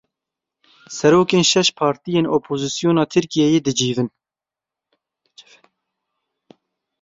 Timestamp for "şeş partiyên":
1.51-2.25